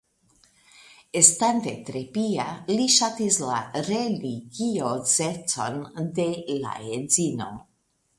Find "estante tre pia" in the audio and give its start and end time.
1.19-2.45